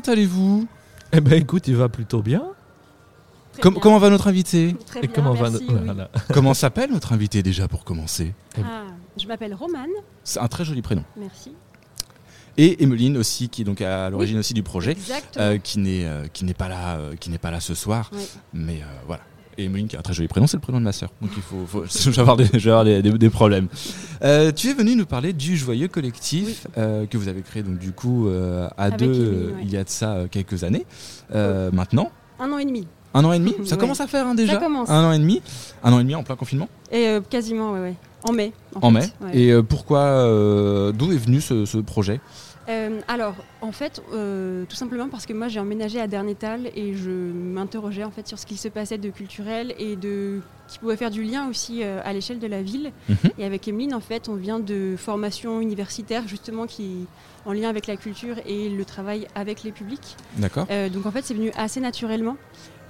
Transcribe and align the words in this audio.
comment 0.00 0.12
allez-vous? 0.12 0.66
Eh 1.12 1.20
ben 1.20 1.34
écoute, 1.34 1.68
il 1.68 1.76
va 1.76 1.88
plutôt 1.88 2.20
bien. 2.22 2.42
Très 3.52 3.62
Com- 3.62 3.74
bien. 3.74 3.82
Comment 3.82 3.98
va 3.98 4.10
notre 4.10 4.26
invité? 4.26 4.74
Très 4.86 4.98
Et 4.98 5.02
bien, 5.02 5.10
comment 5.14 5.32
va 5.34 5.50
merci, 5.50 5.64
no- 5.68 5.74
oui. 5.74 5.80
voilà. 5.84 6.10
Comment 6.32 6.54
s'appelle 6.54 6.90
notre 6.90 7.12
invité 7.12 7.42
déjà 7.44 7.68
pour 7.68 7.84
commencer? 7.84 8.34
Ah, 8.58 8.82
Je 9.20 9.26
m'appelle 9.28 9.54
Romane, 9.54 9.90
C'est 10.24 10.40
un 10.40 10.48
très 10.48 10.64
joli 10.64 10.82
prénom. 10.82 11.04
merci. 11.16 11.52
Et 12.56 12.82
Emeline 12.82 13.16
aussi, 13.16 13.48
qui 13.48 13.62
est 13.62 13.64
donc 13.64 13.80
à 13.80 14.10
l'origine 14.10 14.38
aussi 14.38 14.54
du 14.54 14.62
projet, 14.62 14.96
euh, 15.38 15.58
qui 15.58 15.78
n'est 15.80 16.04
euh, 16.06 16.26
qui 16.32 16.44
n'est 16.44 16.54
pas 16.54 16.68
là, 16.68 16.96
euh, 16.96 17.16
qui 17.16 17.30
n'est 17.30 17.38
pas 17.38 17.50
là 17.50 17.58
ce 17.60 17.74
soir. 17.74 18.10
Oui. 18.12 18.26
Mais 18.52 18.80
euh, 18.80 18.86
voilà. 19.06 19.22
Et 19.58 19.64
Emeline 19.64 19.86
qui 19.88 19.96
a 19.96 20.00
un 20.00 20.02
très 20.02 20.14
joli 20.14 20.26
prénom, 20.28 20.46
c'est 20.46 20.56
le 20.56 20.60
prénom 20.62 20.78
de 20.80 20.84
ma 20.84 20.92
sœur. 20.92 21.10
Donc 21.22 21.30
il 21.36 21.42
faut, 21.42 21.64
faut 21.66 21.84
je 21.88 22.10
vais 22.10 22.18
avoir 22.20 22.36
des, 22.36 22.46
je 22.46 22.58
vais 22.58 22.70
avoir 22.70 22.84
des, 22.84 23.02
des- 23.02 23.12
des 23.12 23.30
problèmes. 23.30 23.68
Euh, 24.22 24.50
tu 24.52 24.68
es 24.68 24.74
venu 24.74 24.96
nous 24.96 25.06
parler 25.06 25.32
du 25.32 25.56
joyeux 25.56 25.88
collectif 25.88 26.66
euh, 26.78 27.06
que 27.06 27.16
vous 27.16 27.28
avez 27.28 27.42
créé 27.42 27.62
donc 27.62 27.78
du 27.78 27.92
coup 27.92 28.28
euh, 28.28 28.66
à 28.76 28.84
Avec 28.84 28.98
deux 28.98 29.12
Emeline, 29.14 29.46
ouais. 29.56 29.62
il 29.62 29.70
y 29.70 29.76
a 29.76 29.84
de 29.84 29.88
ça 29.88 30.22
quelques 30.30 30.64
années. 30.64 30.86
Maintenant, 31.72 32.10
Un 32.38 32.50
an 32.52 32.58
et 32.58 32.64
demi. 32.64 32.86
un 33.14 33.24
an 33.24 33.32
et 33.32 33.38
demi? 33.38 33.54
Ça 33.64 33.74
Ouais. 33.74 33.80
commence 33.80 34.00
à 34.00 34.06
faire 34.06 34.26
hein, 34.26 34.34
déjà. 34.34 34.54
Ça 34.54 34.58
commence. 34.58 34.90
Un 34.90 35.04
an 35.04 35.12
et 35.12 35.18
demi? 35.18 35.40
Un 35.82 35.92
an 35.92 35.98
et 36.00 36.02
demi 36.02 36.14
en 36.14 36.22
plein 36.24 36.36
confinement? 36.36 36.68
Et 36.90 37.18
quasiment, 37.30 37.72
ouais. 37.72 37.94
En 38.26 38.32
mai. 38.32 38.52
En 38.80 38.90
fait, 38.92 39.12
mai. 39.20 39.30
Et 39.38 39.62
pourquoi 39.62 40.24
D'où 40.92 41.12
est 41.12 41.16
venu 41.16 41.40
ce, 41.40 41.64
ce 41.66 41.78
projet? 41.78 42.20
Euh, 42.68 43.00
alors, 43.08 43.34
en 43.60 43.72
fait, 43.72 44.02
euh, 44.12 44.64
tout 44.68 44.76
simplement 44.76 45.08
parce 45.08 45.26
que 45.26 45.32
moi 45.32 45.48
j'ai 45.48 45.60
emménagé 45.60 46.00
à 46.00 46.06
Dernétal 46.06 46.70
et 46.74 46.94
je 46.94 47.10
m'interrogeais 47.10 48.04
en 48.04 48.10
fait 48.10 48.26
sur 48.26 48.38
ce 48.38 48.46
qui 48.46 48.56
se 48.56 48.68
passait 48.68 48.98
de 48.98 49.10
culturel 49.10 49.74
et 49.78 49.96
de 49.96 50.40
qui 50.66 50.78
pouvait 50.78 50.96
faire 50.96 51.10
du 51.10 51.22
lien 51.22 51.48
aussi 51.48 51.82
euh, 51.82 52.00
à 52.04 52.14
l'échelle 52.14 52.38
de 52.38 52.46
la 52.46 52.62
ville. 52.62 52.92
Mhm. 53.08 53.16
Et 53.38 53.44
avec 53.44 53.68
Emeline, 53.68 53.94
en 53.94 54.00
fait, 54.00 54.28
on 54.28 54.34
vient 54.34 54.58
de 54.58 54.94
formation 54.96 55.60
universitaire 55.60 56.26
justement 56.26 56.66
qui 56.66 57.06
en 57.44 57.52
lien 57.52 57.68
avec 57.68 57.86
la 57.86 57.96
culture 57.96 58.36
et 58.46 58.70
le 58.70 58.84
travail 58.86 59.28
avec 59.34 59.62
les 59.62 59.72
publics. 59.72 60.16
D'accord. 60.38 60.66
Donc 60.90 61.04
en 61.04 61.10
fait, 61.10 61.22
c'est 61.22 61.34
venu 61.34 61.50
assez 61.58 61.78
naturellement. 61.80 62.38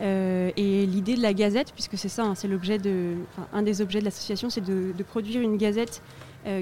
Et 0.01 0.87
l'idée 0.87 1.17
de 1.17 1.23
la 1.23 1.35
gazette, 1.35 1.73
puisque 1.73 1.98
c'est 1.98 2.09
ça, 2.09 2.23
hein, 2.23 2.35
c'est 2.37 2.47
l'objet 2.47 2.79
de, 2.79 3.15
un 3.53 3.63
des 3.63 3.81
objets 3.81 3.98
de 3.98 4.05
l'association, 4.05 4.51
c'est 4.51 4.61
de, 4.61 4.93
de 4.97 5.03
produire 5.03 5.41
une 5.41 5.57
gazette 5.57 6.03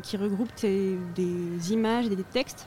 qui 0.02 0.16
regroupe 0.16 0.48
des, 0.62 0.96
des 1.14 1.72
images 1.74 2.06
et 2.06 2.16
des 2.16 2.24
textes 2.24 2.66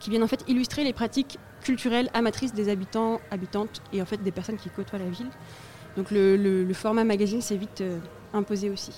qui 0.00 0.10
viennent 0.10 0.22
en 0.22 0.28
fait 0.28 0.44
illustrer 0.48 0.84
les 0.84 0.92
pratiques 0.92 1.38
culturelles 1.62 2.10
amatrices 2.14 2.52
des 2.52 2.68
habitants, 2.68 3.20
habitantes 3.30 3.80
et 3.92 4.02
en 4.02 4.04
fait 4.06 4.22
des 4.22 4.30
personnes 4.32 4.56
qui 4.56 4.68
côtoient 4.70 4.98
la 4.98 5.08
ville. 5.08 5.28
Donc 5.96 6.10
le, 6.10 6.36
le- 6.36 6.64
le 6.64 6.74
format 6.74 7.04
magazine 7.04 7.40
s'est 7.40 7.56
vite 7.56 7.80
euh, 7.80 7.98
imposé 8.32 8.68
aussi. 8.70 8.92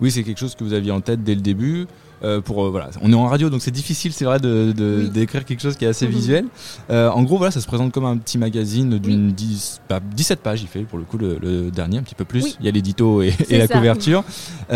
Oui, 0.00 0.10
c'est 0.10 0.22
quelque 0.22 0.38
chose 0.38 0.54
que 0.54 0.64
vous 0.64 0.72
aviez 0.72 0.90
en 0.92 1.00
tête 1.00 1.22
dès 1.22 1.34
le 1.34 1.40
début. 1.40 1.86
Euh, 2.24 2.40
pour 2.40 2.64
euh, 2.64 2.70
voilà, 2.70 2.88
on 3.00 3.10
est 3.12 3.16
en 3.16 3.26
radio, 3.26 3.50
donc 3.50 3.62
c'est 3.62 3.72
difficile, 3.72 4.12
c'est 4.12 4.24
vrai, 4.24 4.38
de, 4.38 4.70
de- 4.70 5.00
Oui. 5.02 5.10
d'écrire 5.10 5.44
quelque 5.44 5.60
chose 5.60 5.76
qui 5.76 5.84
est 5.84 5.88
assez 5.88 6.06
Mhm. 6.06 6.12
visuel. 6.12 6.44
Euh, 6.88 7.10
en 7.10 7.24
gros, 7.24 7.36
voilà, 7.36 7.50
ça 7.50 7.60
se 7.60 7.66
présente 7.66 7.92
comme 7.92 8.04
un 8.04 8.16
petit 8.16 8.38
magazine 8.38 8.98
d'une 9.00 9.32
10 9.32 9.80
bah, 9.88 9.98
17 10.14 10.40
pages. 10.40 10.62
Il 10.62 10.68
fait 10.68 10.82
pour 10.84 10.98
le 10.98 11.04
coup 11.04 11.18
le, 11.18 11.36
le 11.42 11.70
dernier 11.72 11.98
un 11.98 12.02
petit 12.02 12.14
peu 12.14 12.24
plus. 12.24 12.44
Oui. 12.44 12.56
Il 12.60 12.66
y 12.66 12.68
a 12.68 12.72
l'édito 12.72 13.22
et, 13.22 13.32
la 13.50 13.66
ça. 13.66 13.74
couverture. 13.74 14.22
Et 14.70 14.74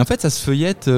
en 0.00 0.04
fait, 0.04 0.20
ça 0.20 0.28
se 0.28 0.44
feuillette. 0.44 0.88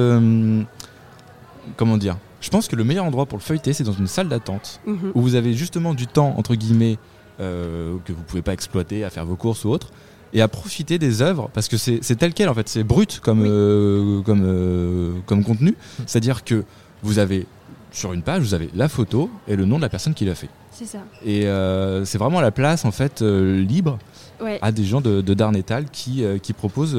comment 1.77 1.97
dire 1.97 2.17
Je 2.41 2.49
pense 2.49 2.67
que 2.67 2.75
le 2.75 2.83
meilleur 2.83 3.05
endroit 3.05 3.25
pour 3.25 3.37
le 3.37 3.43
feuilleter, 3.43 3.73
c'est 3.73 3.83
dans 3.83 3.91
une 3.93 4.07
salle 4.07 4.27
d'attente 4.29 4.79
Mhm. 4.85 5.11
où 5.15 5.21
vous 5.21 5.35
avez 5.35 5.53
justement 5.53 5.93
du 5.93 6.05
temps 6.07 6.35
entre 6.37 6.55
guillemets 6.55 6.97
euh, 7.39 7.95
que 8.05 8.13
vous 8.13 8.21
pouvez 8.23 8.41
pas 8.41 8.53
exploiter 8.53 9.03
à 9.03 9.09
faire 9.09 9.25
vos 9.25 9.35
courses 9.35 9.65
ou 9.65 9.69
autre 9.69 9.89
et 10.33 10.41
à 10.41 10.47
profiter 10.47 10.97
des 10.99 11.21
œuvres 11.21 11.49
parce 11.53 11.67
que 11.67 11.75
c'est 11.77 11.99
tel 12.17 12.33
quel 12.33 12.47
en 12.49 12.53
fait 12.53 12.67
c'est 12.69 12.83
brut 12.83 13.19
comme 13.19 13.41
Oui. 13.41 13.47
euh, 13.49 14.21
comme 14.21 14.43
euh, 14.45 15.13
comme 15.25 15.43
contenu 15.43 15.75
c'est 16.05 16.17
à 16.17 16.21
dire 16.21 16.43
que 16.45 16.63
vous 17.03 17.19
avez 17.19 17.45
sur 17.91 18.13
une 18.13 18.21
page 18.21 18.41
vous 18.41 18.53
avez 18.53 18.69
la 18.73 18.87
photo 18.87 19.29
et 19.47 19.55
le 19.57 19.65
nom 19.65 19.77
de 19.77 19.81
la 19.81 19.89
personne 19.89 20.13
qui 20.13 20.23
l'a 20.25 20.35
fait 20.35 20.49
C'est 20.71 20.85
ça. 20.85 20.99
et 21.25 21.45
euh, 21.47 22.05
c'est 22.05 22.17
vraiment 22.17 22.39
la 22.41 22.51
place 22.51 22.85
en 22.85 22.91
fait 22.91 23.21
libre 23.21 23.97
Ouais. 24.41 24.59
à 24.61 24.73
des 24.73 24.83
gens 24.83 24.99
de, 24.99 25.21
de 25.21 25.33
Darnétal 25.33 25.85
qui 25.89 26.21
qui 26.41 26.51
proposent 26.53 26.97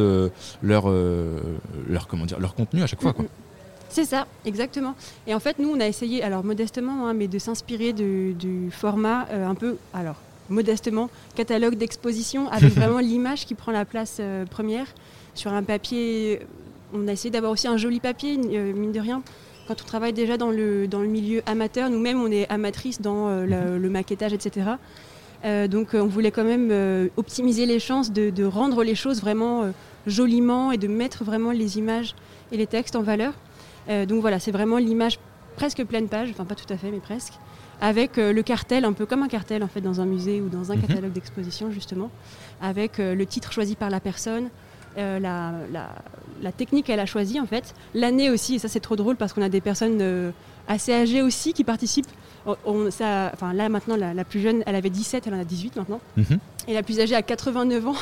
leur 0.62 0.90
leur 1.88 2.06
comment 2.08 2.24
dire 2.26 2.40
leur 2.40 2.54
contenu 2.54 2.82
à 2.82 2.86
chaque 2.86 3.02
fois 3.02 3.12
quoi. 3.12 3.26
C'est 3.96 4.04
ça, 4.04 4.26
exactement. 4.44 4.94
Et 5.26 5.32
en 5.32 5.40
fait, 5.40 5.58
nous, 5.58 5.70
on 5.70 5.80
a 5.80 5.86
essayé, 5.86 6.22
alors 6.22 6.44
modestement, 6.44 7.08
hein, 7.08 7.14
mais 7.14 7.28
de 7.28 7.38
s'inspirer 7.38 7.94
du 7.94 8.68
format 8.70 9.26
euh, 9.30 9.48
un 9.48 9.54
peu, 9.54 9.78
alors 9.94 10.16
modestement, 10.50 11.08
catalogue 11.34 11.76
d'exposition 11.76 12.46
avec 12.50 12.74
vraiment 12.74 12.98
l'image 12.98 13.46
qui 13.46 13.54
prend 13.54 13.72
la 13.72 13.86
place 13.86 14.18
euh, 14.20 14.44
première 14.44 14.84
sur 15.34 15.54
un 15.54 15.62
papier. 15.62 16.40
On 16.92 17.08
a 17.08 17.12
essayé 17.12 17.30
d'avoir 17.30 17.52
aussi 17.52 17.68
un 17.68 17.78
joli 17.78 17.98
papier, 18.00 18.38
euh, 18.38 18.74
mine 18.74 18.92
de 18.92 19.00
rien. 19.00 19.22
Quand 19.66 19.80
on 19.80 19.86
travaille 19.86 20.12
déjà 20.12 20.36
dans 20.36 20.50
le, 20.50 20.86
dans 20.86 21.00
le 21.00 21.08
milieu 21.08 21.40
amateur, 21.46 21.88
nous-mêmes, 21.88 22.20
on 22.20 22.30
est 22.30 22.46
amatrices 22.50 23.00
dans 23.00 23.28
euh, 23.30 23.46
le, 23.46 23.78
le 23.78 23.88
maquettage, 23.88 24.34
etc. 24.34 24.72
Euh, 25.46 25.68
donc, 25.68 25.94
euh, 25.94 26.00
on 26.00 26.06
voulait 26.06 26.30
quand 26.32 26.44
même 26.44 26.68
euh, 26.70 27.08
optimiser 27.16 27.64
les 27.64 27.78
chances 27.78 28.12
de, 28.12 28.28
de 28.28 28.44
rendre 28.44 28.84
les 28.84 28.94
choses 28.94 29.20
vraiment 29.20 29.62
euh, 29.62 29.70
joliment 30.06 30.72
et 30.72 30.76
de 30.76 30.88
mettre 30.88 31.24
vraiment 31.24 31.50
les 31.50 31.78
images 31.78 32.14
et 32.52 32.56
les 32.56 32.66
textes 32.66 32.96
en 32.96 33.02
valeur. 33.02 33.32
Euh, 33.88 34.06
donc 34.06 34.20
voilà, 34.20 34.38
c'est 34.38 34.50
vraiment 34.50 34.78
l'image 34.78 35.18
presque 35.56 35.82
pleine 35.84 36.08
page, 36.08 36.30
enfin 36.30 36.44
pas 36.44 36.54
tout 36.54 36.70
à 36.72 36.76
fait, 36.76 36.90
mais 36.90 37.00
presque, 37.00 37.34
avec 37.80 38.18
euh, 38.18 38.32
le 38.32 38.42
cartel, 38.42 38.84
un 38.84 38.92
peu 38.92 39.06
comme 39.06 39.22
un 39.22 39.28
cartel 39.28 39.62
en 39.62 39.68
fait 39.68 39.80
dans 39.80 40.00
un 40.00 40.06
musée 40.06 40.40
ou 40.40 40.48
dans 40.48 40.70
un 40.72 40.76
Mhm. 40.76 40.82
catalogue 40.82 41.12
d'exposition 41.12 41.70
justement, 41.70 42.10
avec 42.60 42.98
euh, 42.98 43.14
le 43.14 43.26
titre 43.26 43.52
choisi 43.52 43.74
par 43.74 43.88
la 43.90 44.00
personne, 44.00 44.50
euh, 44.98 45.18
la, 45.18 45.52
la- 45.72 45.94
la 46.42 46.52
technique 46.52 46.86
qu'elle 46.86 47.00
a 47.00 47.06
choisie 47.06 47.40
en 47.40 47.46
fait, 47.46 47.74
l'année 47.94 48.28
aussi, 48.30 48.56
et 48.56 48.58
ça 48.58 48.68
c'est 48.68 48.80
trop 48.80 48.96
drôle 48.96 49.16
parce 49.16 49.32
qu'on 49.32 49.42
a 49.42 49.48
des 49.48 49.60
personnes 49.62 50.32
assez 50.68 50.92
âgées 50.92 51.22
aussi 51.22 51.52
qui 51.54 51.64
participent. 51.64 52.10
On- 52.46 52.56
on- 52.64 52.90
ça, 52.90 53.30
enfin 53.34 53.52
là 53.52 53.68
maintenant, 53.68 53.96
la, 53.96 54.14
la 54.14 54.24
plus 54.24 54.40
jeune, 54.40 54.62
elle 54.66 54.76
avait 54.76 54.90
17, 54.90 55.26
elle 55.26 55.34
en 55.34 55.40
a 55.40 55.44
18 55.44 55.76
maintenant, 55.76 56.00
Mhm. 56.16 56.38
et 56.68 56.74
la 56.74 56.82
plus 56.82 57.00
âgée 57.00 57.14
a 57.16 57.22
89 57.22 57.86
ans. 57.88 57.94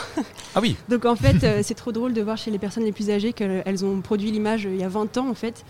Ah 0.54 0.60
oui. 0.60 0.76
Donc 0.88 1.04
en 1.06 1.16
fait, 1.16 1.42
euh, 1.44 1.60
c'est 1.62 1.74
trop 1.74 1.92
drôle 1.92 2.12
de 2.12 2.20
voir 2.22 2.36
chez 2.36 2.50
les 2.50 2.58
personnes 2.58 2.84
les 2.84 2.92
plus 2.92 3.10
âgées 3.10 3.32
qu'elles 3.32 3.84
ont 3.84 4.00
produit 4.00 4.30
l'image 4.30 4.66
euh, 4.66 4.70
il 4.74 4.80
y 4.80 4.84
a 4.84 4.88
20 4.88 5.16
ans 5.18 5.28
en 5.30 5.34
fait. 5.34 5.64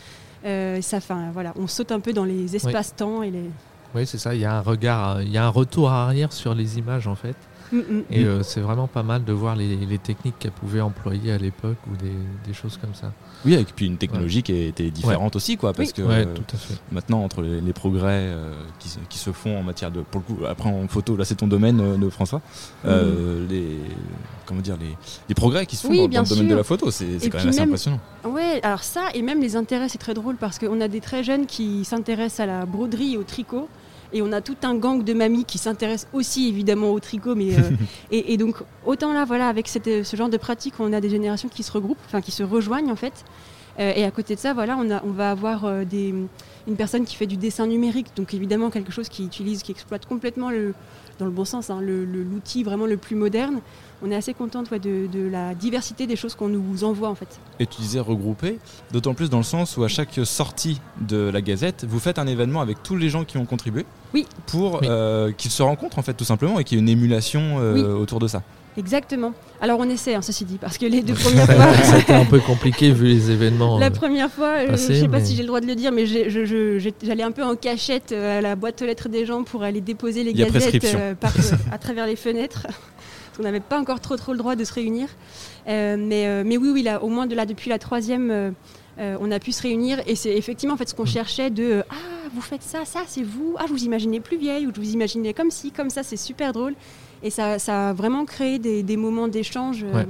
Euh, 0.45 0.81
ça, 0.83 0.99
voilà, 1.33 1.53
on 1.57 1.67
saute 1.67 1.93
un 1.93 2.01
peu 2.01 2.13
dans 2.13 2.25
les 2.25 2.55
espaces-temps 2.57 3.23
et 3.23 3.31
les. 3.31 3.51
Oui, 3.95 4.07
c'est 4.07 4.19
ça. 4.19 4.35
Il 4.35 4.41
y 4.41 4.45
a 4.45 4.57
un 4.57 4.61
regard, 4.61 5.23
il 5.23 5.31
y 5.31 5.39
a 5.39 5.45
un 5.47 5.49
retour 5.51 5.91
arrière 5.91 6.33
sur 6.33 6.55
les 6.55 6.79
images 6.79 7.07
en 7.07 7.15
fait. 7.15 7.37
Mm, 7.73 7.79
mm. 7.79 8.03
Et 8.11 8.25
euh, 8.25 8.43
c'est 8.43 8.61
vraiment 8.61 8.87
pas 8.87 9.03
mal 9.03 9.25
de 9.25 9.33
voir 9.33 9.57
les, 9.57 9.77
les 9.77 9.99
techniques 9.99 10.39
qu'elle 10.39 10.51
pouvait 10.53 10.81
employer 10.81 11.33
à 11.33 11.39
l'époque 11.39 11.77
ou 11.91 11.97
des, 11.97 12.13
des 12.47 12.53
choses 12.55 12.77
comme 12.81 12.95
ça. 12.95 13.13
Oui, 13.45 13.55
avec 13.55 13.75
puis 13.75 13.87
une 13.87 13.97
technologie 13.99 14.43
qui 14.43 14.55
était 14.57 14.91
différente 14.91 15.37
aussi 15.37 15.57
quoi 15.57 15.73
parce 15.73 15.89
Oui. 15.91 15.95
que 15.95 16.03
ouais, 16.03 16.27
euh, 16.27 16.35
tout 16.35 16.45
à 16.55 16.57
fait. 16.57 16.75
maintenant 16.93 17.23
entre 17.23 17.43
les, 17.43 17.61
les 17.61 17.73
progrès 17.73 18.11
euh, 18.33 18.53
qui, 18.79 18.89
se- 18.89 18.99
qui 19.09 19.19
se 19.19 19.33
font 19.33 19.59
en 19.59 19.63
matière 19.63 19.91
de 19.91 20.01
pour 20.01 20.23
le 20.27 20.35
coup 20.35 20.47
après 20.47 20.69
en 20.71 20.87
photo 20.89 21.17
là 21.17 21.25
c'est 21.27 21.35
ton 21.35 21.47
domaine 21.47 21.99
de 21.99 22.09
François 22.09 22.41
euh, 22.87 23.47
les 23.51 23.79
comment 24.47 24.61
dire 24.61 24.77
les, 24.81 24.97
les 25.29 25.35
progrès 25.35 25.67
qui 25.67 25.77
se 25.77 25.83
font 25.87 25.91
Oui, 25.91 26.09
dans, 26.09 26.23
le 26.23 26.29
domaine 26.29 26.49
de 26.49 26.55
la 26.55 26.65
photo 26.65 26.91
c'est 26.91 27.05
Et 27.23 27.29
quand 27.31 27.39
même 27.39 27.49
assez 27.49 27.61
même- 27.61 27.69
impressionnant 27.69 28.01
Ouais, 28.27 28.61
alors 28.63 28.83
ça, 28.83 29.09
et 29.15 29.21
même 29.21 29.41
les 29.43 29.55
intérêts, 29.57 29.89
c'est 29.91 29.99
très 29.99 30.15
drôle 30.15 30.37
parce 30.37 30.59
qu'on 30.59 30.81
a 30.81 30.89
des 30.89 31.01
très 31.01 31.23
jeunes 31.23 31.45
qui 31.45 31.85
s'intéressent 31.85 32.41
à 32.41 32.47
la 32.47 32.65
broderie 32.65 33.15
et 33.15 33.17
au 33.19 33.23
tricot. 33.23 33.69
Et 34.13 34.23
on 34.23 34.31
a 34.33 34.41
tout 34.41 34.57
un 34.63 34.75
gang 34.77 35.03
de 35.03 35.13
mamies 35.13 35.45
qui 35.45 35.59
s'intéressent 35.59 36.09
aussi 36.13 36.49
évidemment 36.49 36.91
au 36.93 37.01
tricot. 37.01 37.35
Mais, 37.35 37.55
euh, 37.57 37.71
et, 38.11 38.33
et 38.33 38.37
donc, 38.37 38.57
autant 38.87 39.13
là, 39.13 39.25
voilà, 39.25 39.49
avec 39.49 39.67
cette- 39.69 40.05
ce 40.05 40.17
genre 40.17 40.29
de 40.29 40.37
pratique, 40.37 40.75
on 40.79 40.93
a 40.93 41.01
des 41.01 41.09
générations 41.11 41.49
qui 41.49 41.63
se 41.63 41.73
regroupent, 41.73 41.99
enfin 42.07 42.21
qui 42.21 42.31
se 42.31 42.43
rejoignent 42.43 42.91
en 42.93 42.97
fait. 42.97 43.25
Euh, 43.81 43.93
et 43.97 44.05
à 44.05 44.11
côté 44.13 44.37
de 44.37 44.41
ça, 44.41 44.55
voilà, 44.55 44.77
on, 44.79 44.89
a, 44.91 45.03
on 45.05 45.11
va 45.11 45.31
avoir 45.33 45.65
euh, 45.65 45.85
des, 45.85 46.15
une 46.67 46.77
personne 46.77 47.05
qui 47.05 47.17
fait 47.17 47.27
du 47.27 47.37
dessin 47.37 47.67
numérique, 47.67 48.09
donc 48.17 48.33
évidemment 48.35 48.71
quelque 48.71 48.93
chose 48.93 49.09
qui 49.09 49.25
utilise, 49.25 49.63
qui 49.63 49.73
exploite 49.73 50.07
complètement 50.07 50.51
le, 50.51 50.75
dans 51.19 51.27
le 51.27 51.31
bon 51.31 51.45
sens, 51.45 51.69
hein, 51.71 51.81
le- 51.81 52.05
le- 52.05 52.23
l'outil 52.23 52.63
vraiment 52.63 52.87
le 52.87 52.97
plus 52.97 53.17
moderne. 53.17 53.61
On 54.03 54.11
est 54.11 54.15
assez 54.17 54.35
contente 54.35 54.71
ouais, 54.71 54.79
de, 54.79 55.07
de 55.13 55.29
la 55.29 55.55
diversité 55.55 56.07
des 56.07 56.17
choses 56.17 56.35
qu'on 56.35 56.49
nous 56.49 56.85
envoie 56.85 57.09
en 57.09 57.15
fait. 57.15 57.39
et 57.59 57.67
tu 57.67 57.81
disais 57.81 58.01
regroupé 58.01 58.59
d'autant 58.93 59.15
plus 59.15 59.31
dans 59.31 59.39
le 59.39 59.45
sens 59.45 59.77
où 59.77 59.85
à 59.85 59.89
chaque 59.89 60.19
sortie 60.25 60.81
de 61.01 61.17
la 61.33 61.41
Gazette 61.41 61.87
vous 61.89 61.99
faites 62.01 62.19
un 62.19 62.27
événement 62.27 62.61
avec 62.61 62.83
tous 62.83 62.97
les 62.97 63.09
gens 63.09 63.25
qui 63.25 63.39
ont 63.39 63.47
contribué 63.47 63.87
Oui. 64.13 64.27
pour 64.47 64.81
Oui. 64.83 64.89
euh, 64.91 65.33
qu'ils 65.33 65.51
se 65.51 65.63
rencontrent 65.63 65.99
en 65.99 66.03
fait 66.03 66.15
tout 66.15 66.25
simplement 66.25 66.59
et 66.59 66.65
qu'il 66.65 66.77
y 66.77 66.81
ait 66.81 66.83
une 66.83 66.89
émulation 66.89 67.59
euh, 67.61 67.75
Oui. 67.75 67.81
autour 67.83 68.19
de 68.19 68.27
ça 68.27 68.43
Exactement. 68.77 69.33
Alors 69.61 69.79
on 69.81 69.89
essaie, 69.89 70.15
hein, 70.15 70.23
ceci 70.23 70.45
dit, 70.45 70.59
parce 70.59 70.79
que 70.79 70.87
les 70.87 71.01
deux 71.03 71.15
premières 71.25 71.47
fois, 71.47 71.67
C'était 71.97 72.13
un 72.15 72.25
peu 72.25 72.41
compliqué 72.47 72.91
vu 72.91 73.07
les 73.07 73.31
événements. 73.31 73.79
la 73.79 73.87
euh, 73.87 73.91
première 73.91 74.31
fois, 74.31 74.49
euh, 74.49 74.67
je 74.73 74.77
sais 74.77 75.09
pas 75.09 75.19
mais- 75.19 75.25
si 75.25 75.37
j'ai 75.37 75.43
le 75.43 75.47
droit 75.49 75.61
de 75.61 75.67
le 75.67 75.75
dire, 75.77 75.93
mais 75.93 76.07
j'allais 76.07 77.23
un 77.23 77.31
peu 77.31 77.45
en 77.45 77.55
cachette 77.57 78.13
euh, 78.13 78.39
à 78.39 78.41
la 78.41 78.57
boîte 78.57 78.83
aux 78.83 78.87
lettres 78.87 79.09
des 79.09 79.27
gens 79.27 79.43
pour 79.45 79.63
aller 79.63 79.81
déposer 79.81 80.25
les 80.25 80.33
Il 80.33 80.37
gazettes 80.51 80.85
euh, 80.95 81.15
par- 81.15 81.33
à 81.73 81.79
travers 81.79 82.07
les 82.07 82.17
fenêtres. 82.17 82.63
Parce 82.63 83.39
qu'on 83.39 83.43
n'avait 83.45 83.61
pas 83.61 83.79
encore 83.81 84.01
trop 84.01 84.17
trop 84.17 84.33
le 84.33 84.39
droit 84.39 84.55
de 84.57 84.65
se 84.65 84.73
réunir. 84.73 85.09
Euh, 85.69 85.97
mais, 85.99 86.27
euh, 86.27 86.43
mais 86.47 86.57
oui, 86.57 86.71
oui, 86.73 86.83
là, 86.83 87.03
au 87.03 87.09
moins 87.09 87.27
de 87.27 87.35
là, 87.35 87.47
depuis 87.47 87.69
la 87.71 87.79
troisième, 87.79 88.31
euh, 88.31 88.51
euh, 89.01 89.17
on 89.21 89.31
a 89.33 89.39
pu 89.41 89.51
se 89.51 89.63
réunir 89.63 90.01
et 90.07 90.15
c'est 90.15 90.37
effectivement 90.37 90.75
en 90.75 90.77
fait 90.79 90.89
ce 90.89 90.95
qu'on 90.95 91.05
cherchait 91.05 91.51
de 91.51 91.65
euh, 91.65 91.83
ah 91.91 91.95
vous 92.33 92.41
faites 92.41 92.63
ça, 92.63 92.85
ça 92.85 93.01
c'est 93.09 93.25
vous, 93.25 93.57
ah 93.59 93.65
je 93.67 93.73
vous 93.73 93.83
imaginais 93.85 94.21
plus 94.21 94.37
vieille 94.39 94.69
ou 94.69 94.73
je 94.75 94.81
vous 94.81 94.93
imaginais 94.93 95.33
comme 95.35 95.51
ci, 95.51 95.73
comme 95.73 95.91
ça, 95.91 96.05
c'est 96.05 96.17
super 96.17 96.53
drôle 96.53 96.75
et 97.25 97.31
ça, 97.31 97.57
a 97.89 97.93
vraiment 97.95 98.25
créé 98.27 98.59
des, 98.59 98.97
moments 98.97 99.29
d'échange. 99.29 99.83
euh. 99.83 100.05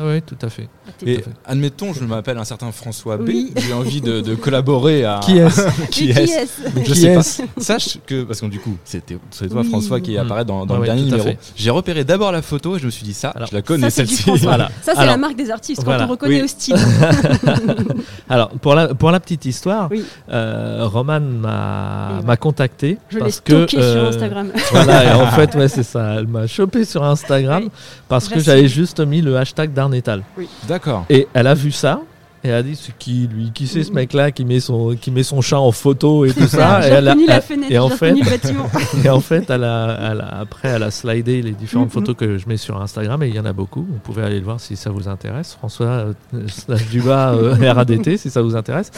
Ah 0.00 0.02
oui, 0.06 0.22
tout 0.22 0.36
à 0.42 0.48
fait. 0.48 0.68
Ah, 0.86 0.90
Et 1.04 1.24
admettons, 1.44 1.92
je 1.92 2.04
m'appelle 2.04 2.38
un 2.38 2.44
certain 2.44 2.70
François 2.70 3.16
B. 3.16 3.22
Oui. 3.28 3.52
J'ai 3.56 3.72
envie 3.72 4.00
de, 4.00 4.20
de 4.20 4.34
collaborer 4.36 5.04
à. 5.04 5.18
Qui 5.22 5.38
est-ce? 5.38 5.62
Qui 5.90 6.10
est-ce? 6.10 6.46
Je 6.76 6.80
Qui 6.82 6.94
sais 6.94 7.14
pas. 7.14 7.22
Sache 7.60 7.98
que, 8.06 8.22
parce 8.22 8.40
que 8.40 8.46
du 8.46 8.60
coup, 8.60 8.76
c'était 8.84 9.18
c'est 9.30 9.48
toi 9.48 9.62
Oui. 9.62 9.68
François 9.68 10.00
qui 10.00 10.16
apparaît 10.16 10.44
dans, 10.44 10.64
dans 10.66 10.76
Ah 10.76 10.78
le 10.78 10.84
dernier 10.84 11.02
numéro. 11.02 11.28
J'ai 11.56 11.70
repéré 11.70 12.04
d'abord 12.04 12.30
la 12.30 12.42
photo 12.42 12.76
et 12.76 12.78
je 12.78 12.86
me 12.86 12.90
suis 12.90 13.02
dit 13.04 13.12
ça, 13.12 13.30
Alors, 13.30 13.48
je 13.48 13.54
la 13.54 13.62
connais 13.62 13.90
celle-ci. 13.90 14.30
Voilà. 14.42 14.70
Ça, 14.82 14.92
c'est 14.96 15.04
la 15.06 15.16
marque 15.16 15.34
des 15.36 15.50
artistes, 15.50 15.82
Voilà. 15.84 16.00
quand 16.04 16.06
on 16.06 16.10
reconnaît 16.12 16.36
Oui. 16.36 16.42
au 16.42 16.46
style. 16.46 16.76
Alors, 18.28 18.50
pour 18.50 18.74
la, 18.74 18.94
pour 18.94 19.10
la 19.10 19.20
petite 19.20 19.44
histoire, 19.46 19.88
Oui. 19.90 20.04
euh, 20.30 20.86
Roman 20.86 21.20
m'a 21.20 22.36
contacté. 22.36 22.98
Je 23.08 23.16
l'ai 23.16 23.20
parce 23.22 23.40
que, 23.40 23.66
stocké 23.66 23.76
sur 23.82 23.82
euh, 23.82 24.08
Instagram. 24.10 24.52
Voilà, 24.70 25.04
et 25.04 25.12
en 25.12 25.26
fait, 25.32 25.54
ouais, 25.56 25.68
c'est 25.68 25.82
ça. 25.82 26.14
Elle 26.18 26.26
m'a 26.26 26.46
chopé 26.46 26.84
sur 26.84 27.02
Instagram 27.04 27.64
Oui. 27.64 27.70
parce 28.08 28.28
que 28.28 28.38
j'avais 28.40 28.68
juste 28.68 29.00
mis 29.00 29.20
le 29.22 29.36
hashtag 29.36 29.72
d'Arnetal. 29.88 30.22
D'accord. 30.68 31.04
Et 31.10 31.26
elle 31.34 31.46
a 31.46 31.54
vu 31.54 31.72
ça. 31.72 32.00
Et 32.44 32.50
elle 32.50 32.54
a 32.54 32.62
dit 32.62 32.78
qui 33.00 33.26
lui 33.26 33.50
qui 33.52 33.66
c'est 33.66 33.82
ce 33.82 33.90
mec 33.90 34.12
là 34.12 34.30
qui 34.30 34.44
met 34.44 34.60
son 34.60 34.94
qui 34.94 35.10
met 35.10 35.24
son 35.24 35.40
chat 35.40 35.58
en 35.58 35.72
photo 35.72 36.24
et 36.24 36.32
tout 36.32 36.46
ça 36.46 36.86
et 36.88 36.92
elle 36.92 37.08
a, 37.08 37.16
la 37.16 37.40
fenêtre, 37.40 37.72
et 37.72 37.78
en 37.80 37.88
fait 37.88 38.10
reconnu 38.10 38.22
le 38.24 38.30
bâtiment. 38.30 38.70
et 39.04 39.08
en 39.10 39.18
fait 39.18 39.50
elle 39.50 39.64
a, 39.64 40.12
elle 40.12 40.20
a- 40.20 40.38
après 40.42 40.68
elle 40.68 40.84
a 40.84 40.92
slidé 40.92 41.42
les 41.42 41.50
différentes 41.50 41.88
Mhm. 41.88 41.92
photos 41.94 42.14
que 42.16 42.38
je 42.38 42.46
mets 42.48 42.56
sur 42.56 42.80
Instagram 42.80 43.20
et 43.24 43.28
il 43.28 43.34
y 43.34 43.40
en 43.40 43.44
a 43.44 43.52
beaucoup 43.52 43.80
vous 43.80 43.98
pouvez 44.04 44.22
aller 44.22 44.38
le 44.38 44.44
voir 44.44 44.60
si 44.60 44.76
ça 44.76 44.90
vous 44.90 45.08
intéresse 45.08 45.54
François 45.58 45.86
euh, 46.32 46.76
Duba 46.92 47.30
euh, 47.34 47.72
RADT 47.72 48.16
si 48.16 48.30
ça 48.30 48.40
vous 48.40 48.54
intéresse 48.54 48.92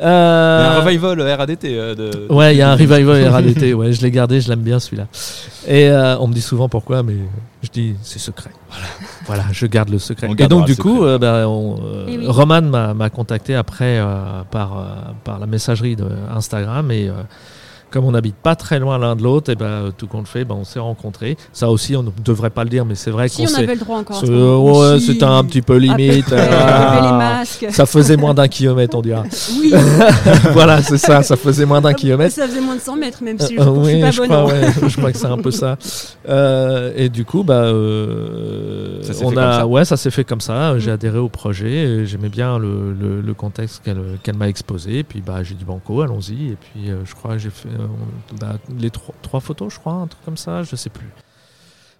Il 0.00 0.02
y 0.02 0.06
a 0.06 0.08
Euh, 0.08 0.78
un 0.78 0.80
revival 0.80 1.20
RADT. 1.20 1.64
euh, 1.66 1.94
de... 1.94 2.32
Ouais, 2.32 2.54
il 2.54 2.58
y 2.60 2.62
a 2.62 2.70
un 2.70 2.76
revival 2.76 3.28
RADT. 3.28 3.74
Ouais, 3.74 3.92
je 3.92 4.00
l'ai 4.00 4.10
gardé, 4.10 4.40
je 4.40 4.48
l'aime 4.48 4.60
bien 4.62 4.80
celui-là. 4.80 5.06
Et 5.68 5.90
euh, 5.90 6.16
on 6.18 6.28
me 6.28 6.32
dit 6.32 6.40
souvent 6.40 6.70
pourquoi, 6.70 7.02
mais 7.02 7.16
je 7.62 7.68
dis 7.70 7.96
c'est 8.02 8.18
secret. 8.18 8.50
Voilà, 8.70 8.86
voilà, 9.26 9.44
je 9.52 9.66
garde 9.66 9.90
le 9.90 9.98
secret. 9.98 10.28
On 10.30 10.34
Et 10.34 10.48
donc 10.48 10.66
du 10.66 10.76
coup, 10.76 11.04
euh, 11.04 11.18
bah, 11.18 11.48
on, 11.48 11.78
euh, 11.82 12.06
Eh 12.08 12.18
oui. 12.18 12.26
Roman 12.26 12.62
m'a 12.62 12.94
m'a 12.94 13.10
contacté 13.10 13.54
après 13.54 13.98
euh, 13.98 14.42
par 14.50 14.78
euh, 14.78 14.84
par 15.24 15.38
la 15.38 15.46
messagerie 15.46 15.96
de 15.96 16.06
Instagram 16.34 16.90
et 16.90 17.08
euh, 17.08 17.14
comme 17.90 18.04
on 18.04 18.12
n'habite 18.12 18.36
pas 18.36 18.54
très 18.56 18.78
loin 18.78 18.98
l'un 18.98 19.16
de 19.16 19.22
l'autre, 19.22 19.50
et 19.50 19.56
ben 19.56 19.90
tout 19.96 20.06
compte 20.06 20.28
fait, 20.28 20.44
ben, 20.44 20.54
on 20.58 20.64
s'est 20.64 20.78
rencontrés. 20.78 21.36
Ça 21.52 21.70
aussi, 21.70 21.96
on 21.96 22.02
ne 22.02 22.10
devrait 22.24 22.50
pas 22.50 22.64
le 22.64 22.70
dire, 22.70 22.84
mais 22.84 22.94
c'est 22.94 23.10
vrai 23.10 23.28
Si 23.28 23.38
qu'on 23.38 23.44
on 23.44 23.46
s'est. 23.48 23.62
avait 23.64 23.74
le 23.74 23.80
droit 23.80 23.98
encore. 23.98 24.22
ouais, 24.22 24.98
Si. 25.00 25.06
c'était 25.06 25.24
un 25.24 25.42
petit 25.44 25.62
peu 25.62 25.76
limite. 25.76 26.26
Peu 26.30 26.36
on 26.36 27.02
les 27.12 27.18
masques. 27.18 27.66
ça 27.70 27.86
faisait 27.86 28.16
moins 28.16 28.34
d'un 28.34 28.48
kilomètre, 28.48 28.96
on 28.96 29.02
dira. 29.02 29.24
Oui, 29.60 29.72
voilà, 30.52 30.82
c'est 30.82 30.98
ça, 30.98 31.22
ça 31.22 31.36
faisait 31.36 31.66
moins 31.66 31.80
d'un 31.80 31.92
kilomètre. 31.94 32.34
ça 32.34 32.46
faisait 32.46 32.60
moins 32.60 32.76
de 32.76 32.80
100 32.80 32.96
mètres, 32.96 33.22
même 33.22 33.38
si 33.38 33.56
je, 33.56 33.60
Euh, 33.60 33.64
je 33.82 33.84
suis 33.88 33.94
oui, 33.96 34.00
pas 34.00 34.10
je 34.10 34.18
bonne. 34.18 34.28
crois, 34.28 34.38
hein. 34.40 34.46
ouais, 34.46 34.88
je 34.88 34.96
crois 34.96 35.12
que 35.12 35.18
c'est 35.18 35.26
un 35.26 35.38
peu 35.38 35.50
ça. 35.50 35.76
Euh, 36.28 36.92
et 36.96 37.08
du 37.08 37.24
coup, 37.24 37.42
bah, 37.42 37.54
euh, 37.64 39.02
Ça 39.02 39.12
s'est 39.14 39.24
on 39.24 39.30
fait 39.30 39.38
a, 39.38 39.42
comme 39.42 39.52
ça. 39.52 39.66
ouais, 39.66 39.84
ça 39.84 39.96
s'est 39.96 40.10
fait 40.10 40.24
comme 40.24 40.40
ça. 40.40 40.78
J'ai 40.78 40.90
Mm. 40.90 40.94
adhéré 40.94 41.18
au 41.18 41.28
projet. 41.28 41.70
et 41.72 42.06
J'aimais 42.06 42.28
bien 42.28 42.58
le, 42.58 42.92
le- 42.92 43.20
le 43.20 43.34
contexte 43.34 43.82
qu'elle 43.84 44.00
qu'elle 44.22 44.36
m'a 44.36 44.48
exposé. 44.48 44.98
Et 44.98 45.04
puis, 45.04 45.22
bah, 45.24 45.42
j'ai 45.42 45.54
dit 45.54 45.64
banco, 45.64 46.00
allons-y. 46.02 46.52
Et 46.52 46.56
puis, 46.60 46.90
euh, 46.90 46.96
je 47.04 47.14
crois 47.14 47.32
que 47.32 47.38
j'ai 47.38 47.50
fait 47.50 47.68
bah, 48.40 48.54
les 48.78 48.90
trois, 48.90 49.14
trois 49.22 49.40
photos, 49.40 49.72
je 49.74 49.78
crois, 49.78 49.92
un 49.94 50.06
truc 50.06 50.24
comme 50.24 50.36
ça. 50.36 50.62
Je 50.62 50.76
sais 50.76 50.90
plus. 50.90 51.08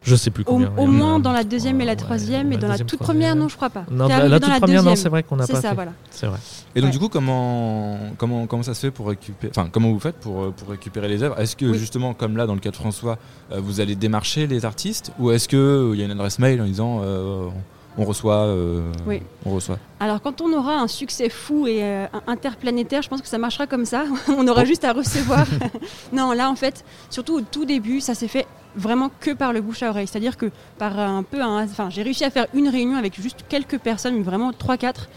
Je 0.03 0.17
sais 0.17 0.31
plus 0.31 0.45
Au, 0.45 0.47
combien. 0.47 0.73
au 0.79 0.87
moins 0.87 1.19
dans 1.21 1.31
la 1.31 1.45
deux, 1.45 1.51
deuxième 1.51 1.79
et 1.83 1.85
la 1.85 1.95
trois, 1.95 2.17
troisième, 2.17 2.49
ouais, 2.49 2.55
et 2.55 2.57
dans 2.57 2.69
la 2.69 2.73
deuxième, 2.73 2.87
toute 2.87 3.01
première, 3.01 3.37
non, 3.37 3.49
je 3.49 3.57
crois 3.57 3.69
pas. 3.69 3.85
Non, 3.91 4.09
T'es 4.09 4.29
la, 4.31 4.41
toute 4.41 4.59
première, 4.59 4.83
non, 4.83 4.97
c'est 4.97 5.11
vrai 5.11 5.23
qu'on 5.23 5.37
n'a 5.37 5.45
C'est 5.45 5.53
pas 5.53 5.61
ça, 5.61 5.69
fait. 5.69 5.75
voilà. 5.75 5.93
C'est 6.11 6.27
vrai. 6.27 6.39
Et 6.75 6.81
donc 6.81 6.87
Ouais. 6.89 6.93
du 6.93 6.99
coup, 6.99 7.11
comment, 7.11 7.99
comment, 8.17 8.47
comment 8.47 8.63
ça 8.63 8.73
se 8.73 8.81
fait 8.81 8.91
pour 8.91 9.09
récupérer, 9.09 9.53
enfin 9.55 9.69
comment 9.71 9.91
vous 9.93 10.01
faites 10.01 10.17
pour, 10.17 10.41
euh, 10.43 10.51
pour 10.57 10.71
récupérer 10.71 11.07
les 11.07 11.23
œuvres? 11.23 11.39
Est-ce 11.39 11.55
que 11.55 11.67
Oui. 11.67 11.79
justement, 11.79 12.15
comme 12.15 12.39
là 12.39 12.47
dans 12.47 12.55
le 12.55 12.61
cas 12.61 12.71
de 12.71 12.77
François, 12.77 13.19
euh, 13.53 13.61
vous 13.61 13.81
allez 13.81 13.95
démarcher 13.95 14.47
les 14.47 14.65
artistes? 14.65 15.13
Ou 15.19 15.33
est-ce 15.33 15.49
que 15.49 15.57
euh, 15.59 15.91
il 15.95 16.01
y 16.01 16.03
a 16.03 16.07
une 16.07 16.13
adresse 16.13 16.39
mail 16.39 16.63
en 16.63 16.65
disant 16.65 17.03
euh, 17.05 17.49
on 17.99 18.05
reçoit, 18.05 18.45
euh, 18.45 18.81
Oui. 19.07 19.21
on 19.45 19.51
reçoit 19.51 19.79
Alors, 19.99 20.23
quand 20.23 20.41
on 20.41 20.53
aura 20.53 20.75
un 20.77 20.87
succès 20.89 21.29
fou 21.29 21.67
et 21.67 21.83
euh, 21.83 22.07
interplanétaire, 22.27 23.03
je 23.03 23.09
pense 23.09 23.21
que 23.21 23.29
ça 23.29 23.39
marchera 23.39 23.67
comme 23.67 23.85
ça. 23.85 24.05
on 24.29 24.47
aura 24.49 24.63
Oh. 24.63 24.67
juste 24.67 24.85
à 24.85 24.93
recevoir. 24.93 25.47
non, 26.13 26.33
là, 26.33 26.49
en 26.51 26.55
fait, 26.57 26.85
surtout 27.11 27.35
au 27.39 27.41
tout 27.41 27.65
début, 27.65 28.01
ça 28.01 28.15
s'est 28.15 28.29
fait 28.29 28.47
vraiment 28.77 29.11
que 29.21 29.33
par 29.33 29.53
le 29.53 29.61
bouche 29.61 29.83
à 29.83 29.91
oreille. 29.91 30.07
C'est-à-dire 30.07 30.37
que 30.37 30.51
par 30.79 30.99
un 30.99 31.23
peu 31.25 31.43
un. 31.43 31.65
Enfin, 31.65 31.91
j'ai 31.91 32.03
réussi 32.03 32.25
à 32.25 32.31
faire 32.31 32.47
une 32.55 32.69
réunion 32.69 32.97
avec 32.97 33.21
juste 33.21 33.45
quelques 33.49 33.79
personnes, 33.79 34.15
mais 34.17 34.23
vraiment 34.23 34.53
3-4. 34.53 35.09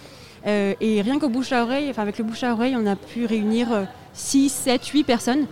Euh, 0.45 0.73
et 0.81 1.01
rien 1.01 1.19
qu'au 1.19 1.29
bouche 1.29 1.51
à 1.53 1.63
oreille, 1.63 1.89
enfin, 1.89 2.01
avec 2.01 2.17
le 2.17 2.23
bouche 2.23 2.43
à 2.43 2.51
oreille, 2.53 2.75
on 2.77 2.85
a 2.85 2.95
pu 2.95 3.25
réunir 3.25 3.67
6, 4.13 4.49
7, 4.49 4.85
8 4.87 5.03
personnes. 5.03 5.45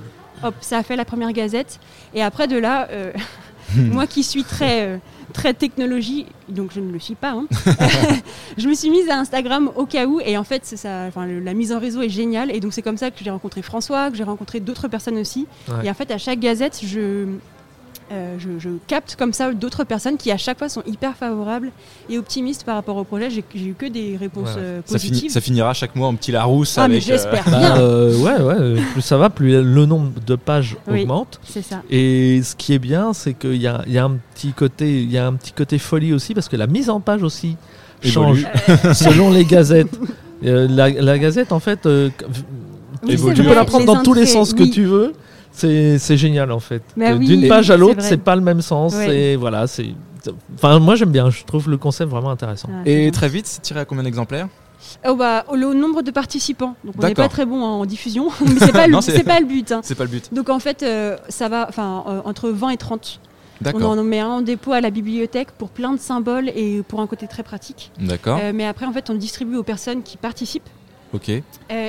Hop, 0.44 0.56
ça 0.60 0.80
a 0.80 0.84
fait 0.84 0.96
la 0.96 1.06
première 1.06 1.32
gazette. 1.32 1.80
Et 2.14 2.22
après, 2.24 2.48
de 2.48 2.58
là. 2.58 2.88
moi 3.76 4.06
qui 4.08 4.24
suis 4.24 4.44
très, 4.44 5.00
très 5.34 5.54
technologie, 5.54 6.26
donc 6.50 6.72
je 6.74 6.80
ne 6.80 6.92
le 6.92 7.00
suis 7.00 7.16
pas, 7.16 7.32
hein, 7.32 7.48
je 8.58 8.68
me 8.68 8.74
suis 8.74 8.90
mise 8.90 9.10
à 9.10 9.18
Instagram 9.18 9.70
au 9.76 9.86
cas 9.86 10.06
où, 10.06 10.20
et 10.20 10.38
en 10.38 10.44
fait, 10.44 10.62
c'est 10.66 10.78
ça, 10.78 11.06
enfin, 11.08 11.26
le- 11.26 11.40
la 11.40 11.54
mise 11.54 11.72
en 11.72 11.80
réseau 11.80 12.02
est 12.02 12.10
géniale, 12.10 12.54
et 12.56 12.60
donc 12.60 12.74
c'est 12.74 12.82
comme 12.82 12.98
ça 12.98 13.12
que 13.12 13.24
j'ai 13.24 13.30
rencontré 13.32 13.62
François, 13.62 14.10
que 14.12 14.18
j'ai 14.18 14.24
rencontré 14.24 14.60
d'autres 14.60 14.88
personnes 14.88 15.18
aussi. 15.18 15.48
Ouais. 15.68 15.86
Et 15.86 15.90
en 15.90 15.94
fait, 15.94 16.12
à 16.12 16.18
chaque 16.18 16.40
gazette, 16.40 16.80
je, 16.84 17.26
euh, 18.12 18.36
je, 18.40 18.50
je 18.60 18.70
capte 18.88 19.16
comme 19.16 19.32
ça 19.34 19.52
d'autres 19.54 19.84
personnes 19.84 20.18
qui 20.18 20.32
à 20.32 20.38
chaque 20.38 20.58
fois 20.60 20.68
sont 20.70 20.84
hyper 20.86 21.16
favorables 21.16 21.72
et 22.10 22.18
optimistes 22.18 22.64
par 22.66 22.76
rapport 22.76 22.98
au 22.98 23.04
projet. 23.04 23.30
J'ai 23.30 23.44
eu 23.66 23.74
que 23.78 23.86
des 23.86 24.18
réponses 24.18 24.50
euh, 24.58 24.82
ça, 24.86 24.94
positives. 24.94 25.32
ça 25.32 25.40
finira 25.42 25.74
chaque 25.74 25.96
mois 25.96 26.08
en 26.08 26.16
petit 26.16 26.32
Larousse 26.32 26.78
ah, 26.78 26.88
mais 26.88 26.96
avec. 26.98 27.04
euh, 27.10 27.14
j'espère 27.14 27.46
Bah, 27.46 27.58
bien. 27.60 27.78
euh, 27.78 28.18
ouais, 28.18 28.42
ouais. 28.76 28.82
Plus 28.94 29.02
ça 29.02 29.18
va, 29.18 29.30
plus 29.30 29.62
le 29.64 29.86
nombre 29.86 30.12
de 30.26 30.36
pages 30.36 30.76
Oui. 30.88 31.02
augmente. 31.02 31.40
C'est 31.44 31.62
ça. 31.62 31.82
Et 31.90 32.42
ce 32.44 32.56
qui 32.56 32.74
est 32.74 32.80
bien, 32.80 33.14
c'est 33.14 33.34
qu'il 33.34 33.56
y 33.62 33.68
a, 33.68 33.84
il 33.88 33.94
y 33.94 33.98
a 33.98 34.06
un 34.06 34.18
petit 34.36 34.52
côté, 34.54 35.02
il 35.02 35.12
y 35.12 35.18
a 35.18 35.26
un 35.28 35.34
petit 35.34 35.54
côté 35.54 35.78
folie 35.78 36.14
aussi 36.14 36.34
parce 36.34 36.50
que 36.50 36.58
la 36.58 36.68
mise 36.68 36.90
en 36.90 37.00
page 37.00 37.24
aussi 37.24 37.56
change 38.04 38.46
selon 38.94 39.30
les 39.32 39.46
gazettes. 39.46 39.98
Euh, 40.44 40.68
la, 40.70 40.90
la 40.90 41.20
gazette, 41.20 41.52
en 41.52 41.60
fait, 41.60 41.86
euh, 41.86 42.10
Oui, 43.04 43.14
Évolue. 43.14 43.36
c'est 43.36 43.42
tu 43.44 43.48
peux 43.48 43.56
la 43.56 43.64
prendre 43.66 43.86
dans 43.86 44.02
tous 44.04 44.14
les 44.16 44.26
sens 44.26 44.54
que 44.54 44.64
tu 44.64 44.84
veux. 44.86 45.14
C'est 45.52 46.18
génial 46.18 46.52
en 46.52 46.60
fait. 46.60 46.82
Bah 46.98 47.14
oui, 47.18 47.26
D'une 47.28 47.42
oui, 47.42 47.48
page 47.50 47.70
à 47.72 47.78
l'autre, 47.78 48.02
c'est 48.02 48.18
pas 48.18 48.36
le 48.36 48.42
même 48.42 48.62
sens. 48.62 48.96
Ouais. 48.96 49.16
Et 49.16 49.36
voilà, 49.36 49.68
c'est. 49.68 49.88
Enfin, 50.56 50.80
moi 50.80 50.96
j'aime 50.96 51.12
bien. 51.12 51.30
Je 51.30 51.44
trouve 51.44 51.70
le 51.70 51.78
concept 51.78 52.10
vraiment 52.12 52.30
intéressant. 52.32 52.70
Ah, 52.72 52.82
Et 52.86 53.02
bien. 53.04 53.12
très 53.12 53.28
vite, 53.30 53.48
c'est 53.48 53.62
tiré 53.62 53.80
à 53.80 53.86
combien 53.86 54.04
d'exemplaires 54.04 54.48
Oh, 55.08 55.16
bah, 55.16 55.46
au- 55.48 55.56
le 55.56 55.74
nombre 55.74 56.02
de 56.02 56.12
participants. 56.12 56.76
Donc 56.84 56.96
on 56.98 57.02
n'est 57.02 57.10
D'accord. 57.10 57.26
pas 57.26 57.30
très 57.30 57.46
bon 57.46 57.62
en 57.64 57.86
diffusion, 57.86 58.30
mais 58.42 58.48
c'est 58.60 58.72
pas, 58.72 58.80
pas 59.26 59.40
le 59.40 59.46
but. 59.46 59.72
hein. 59.72 59.82
C'est 59.84 59.96
pas 59.96 60.04
le 60.04 60.10
but. 60.10 60.34
Donc 60.34 60.50
en 60.50 60.60
fait, 60.60 60.84
euh, 60.84 61.18
ça 61.30 61.50
va 61.50 61.66
enfin, 61.70 62.04
euh, 62.08 62.22
entre 62.26 62.50
20 62.50 62.70
et 62.70 62.78
30. 62.78 63.20
On 63.76 63.84
en 63.84 64.04
met 64.04 64.20
un 64.20 64.28
en 64.28 64.42
dépôt 64.42 64.72
à 64.74 64.82
la 64.82 64.90
bibliothèque 64.90 65.52
pour 65.52 65.70
plein 65.70 65.94
de 65.94 66.00
symboles 66.00 66.50
et 66.56 66.82
pour 66.88 67.00
un 67.00 67.06
côté 67.06 67.28
très 67.28 67.44
pratique. 67.44 67.92
D'accord. 68.00 68.40
Euh, 68.42 68.52
mais 68.56 68.66
après, 68.66 68.88
en 68.88 68.92
fait, 68.92 69.10
on 69.12 69.14
le 69.14 69.20
distribue 69.20 69.56
aux 69.56 69.64
personnes 69.64 70.02
qui 70.02 70.18
participent. 70.18 70.68
Ok. 71.14 71.30
Euh, 71.30 71.42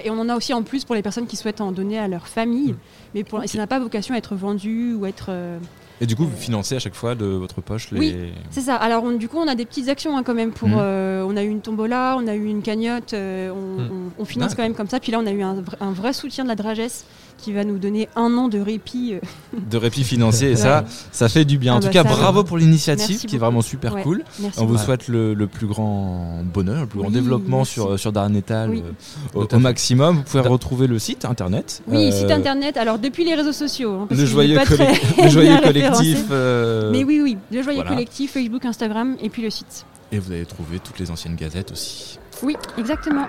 et 0.04 0.10
on 0.10 0.18
en 0.18 0.28
a 0.28 0.36
aussi 0.36 0.52
en 0.52 0.62
plus 0.62 0.84
pour 0.84 0.94
les 0.94 1.02
personnes 1.02 1.26
qui 1.26 1.36
souhaitent 1.36 1.60
en 1.60 1.72
donner 1.72 1.98
à 1.98 2.08
leur 2.08 2.26
famille. 2.28 2.74
Mais 3.14 3.24
pour, 3.24 3.38
Ok. 3.40 3.48
ça 3.48 3.58
n'a 3.58 3.66
pas 3.66 3.78
vocation 3.78 4.14
à 4.14 4.18
être 4.18 4.34
vendu 4.34 4.94
ou 4.94 5.06
être. 5.06 5.26
euh, 5.28 5.58
Et 6.00 6.06
du 6.06 6.16
coup, 6.16 6.24
vous 6.24 6.36
financez 6.36 6.74
à 6.74 6.78
chaque 6.80 6.94
fois 6.96 7.14
de 7.14 7.26
votre 7.26 7.60
poche 7.60 7.90
les. 7.92 7.98
Oui. 8.00 8.16
C'est 8.50 8.62
ça. 8.62 8.74
Alors, 8.76 9.04
on- 9.04 9.12
du 9.12 9.28
coup, 9.28 9.38
on 9.38 9.46
a 9.46 9.54
des 9.54 9.64
petites 9.66 9.88
actions 9.88 10.16
hein, 10.16 10.22
quand 10.24 10.34
même. 10.34 10.50
Pour, 10.50 10.70
euh, 10.76 11.24
on 11.28 11.36
a 11.36 11.42
eu 11.44 11.48
une 11.48 11.60
tombola, 11.60 12.16
on 12.18 12.26
a 12.26 12.34
eu 12.34 12.46
une 12.46 12.62
cagnotte, 12.62 13.14
euh, 13.14 13.50
on, 13.50 13.82
on- 13.82 14.10
on 14.18 14.24
finance 14.24 14.54
quand 14.56 14.62
même 14.62 14.74
comme 14.74 14.88
ça. 14.88 14.98
Puis 14.98 15.12
là, 15.12 15.20
on 15.20 15.26
a 15.26 15.30
eu 15.30 15.42
un, 15.42 15.62
un 15.80 15.92
vrai 15.92 16.12
soutien 16.12 16.42
de 16.44 16.48
la 16.48 16.56
Dragesse 16.56 17.04
qui 17.38 17.52
va 17.52 17.64
nous 17.64 17.78
donner 17.78 18.08
un 18.16 18.36
an 18.36 18.48
de 18.48 18.58
répit. 18.60 19.14
euh, 19.14 19.58
de 19.70 19.76
répit 19.76 20.04
financier 20.04 20.50
et 20.52 20.56
ça, 20.56 20.80
Ouais. 20.80 20.86
ça 21.12 21.28
fait 21.28 21.44
du 21.44 21.58
bien. 21.58 21.74
Ah 21.74 21.76
en 21.76 21.80
tout 21.80 21.86
bah 21.86 21.92
cas, 21.92 22.02
ça, 22.04 22.08
bravo 22.10 22.44
pour 22.44 22.58
l'initiative 22.58 23.20
qui 23.26 23.36
est 23.36 23.38
vraiment 23.38 23.62
super 23.62 23.94
Ouais. 23.94 24.02
cool. 24.02 24.24
Merci. 24.40 24.60
On 24.60 24.66
vous 24.66 24.78
souhaite 24.78 25.08
le, 25.08 25.34
le 25.34 25.46
plus 25.46 25.66
grand 25.66 26.42
bonheur, 26.44 26.82
le 26.82 26.86
plus 26.86 27.00
grand 27.00 27.10
développement 27.10 27.58
merci. 27.58 27.72
sur, 27.74 27.98
sur 27.98 28.12
Darnetal 28.12 28.70
Oui. 28.70 28.82
euh, 29.36 29.44
au, 29.52 29.58
maximum. 29.58 30.16
Vous 30.16 30.22
pouvez 30.22 30.40
retrouver 30.48 30.86
le 30.86 30.98
site 30.98 31.24
internet. 31.24 31.82
Oui, 31.88 32.08
euh, 32.08 32.10
site 32.12 32.30
internet. 32.30 32.76
Alors, 32.76 32.98
depuis 32.98 33.24
les 33.24 33.34
réseaux 33.34 33.52
sociaux. 33.52 33.92
hein, 34.02 34.06
parce 34.08 34.20
Le 34.20 34.26
joyeux, 34.26 34.56
pas 34.56 34.64
colle- 34.66 34.76
très 34.78 35.24
le 35.24 35.28
joyeux 35.30 35.48
bien 35.48 35.60
référencé. 35.60 36.02
collectif. 36.04 36.26
euh, 36.30 36.90
Mais 36.92 37.04
oui, 37.04 37.20
oui, 37.22 37.36
le 37.50 37.62
joyeux 37.62 37.76
voilà. 37.78 37.90
collectif, 37.92 38.32
Facebook, 38.32 38.64
Instagram 38.64 39.16
et 39.20 39.28
puis 39.28 39.42
le 39.42 39.50
site. 39.50 39.84
Et 40.10 40.18
vous 40.18 40.30
allez 40.32 40.44
trouver 40.44 40.78
toutes 40.78 40.98
les 40.98 41.10
anciennes 41.10 41.36
gazettes 41.36 41.72
aussi. 41.72 42.18
Oui, 42.42 42.56
exactement. 42.78 43.26